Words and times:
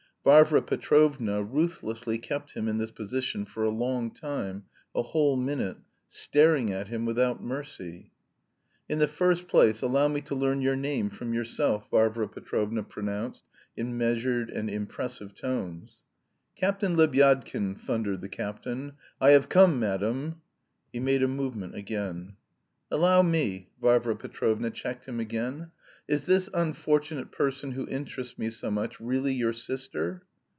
Varvara 0.23 0.61
Petrovna 0.61 1.41
ruthlessly 1.41 2.19
kept 2.19 2.51
him 2.53 2.67
in 2.67 2.77
this 2.77 2.91
position 2.91 3.43
for 3.43 3.63
a 3.63 3.71
long 3.71 4.11
time, 4.11 4.63
a 4.93 5.01
whole 5.01 5.35
minute, 5.35 5.77
staring 6.09 6.71
at 6.71 6.89
him 6.89 7.05
without 7.07 7.41
mercy. 7.41 8.11
"In 8.87 8.99
the 8.99 9.07
first 9.07 9.47
place 9.47 9.81
allow 9.81 10.07
me 10.09 10.21
to 10.21 10.35
learn 10.35 10.61
your 10.61 10.75
name 10.75 11.09
from 11.09 11.33
yourself," 11.33 11.89
Varvara 11.89 12.27
Petrovna 12.27 12.83
pronounced 12.83 13.41
in 13.75 13.97
measured 13.97 14.51
and 14.51 14.69
impressive 14.69 15.33
tones. 15.33 16.03
"Captain 16.55 16.95
Lebyadkin," 16.95 17.73
thundered 17.75 18.21
the 18.21 18.29
captain. 18.29 18.93
"I 19.19 19.31
have 19.31 19.49
come, 19.49 19.79
madam..." 19.79 20.43
He 20.93 20.99
made 20.99 21.23
a 21.23 21.27
movement 21.27 21.73
again. 21.73 22.35
"Allow 22.91 23.23
me!" 23.23 23.71
Varvara 23.81 24.17
Petrovna 24.17 24.69
checked 24.69 25.07
him 25.07 25.19
again. 25.19 25.71
"Is 26.07 26.25
this 26.25 26.49
unfortunate 26.53 27.31
person 27.31 27.71
who 27.71 27.87
interests 27.87 28.37
me 28.37 28.49
so 28.49 28.69
much 28.69 28.99
really 28.99 29.33
your 29.33 29.53
sister?" 29.53 30.23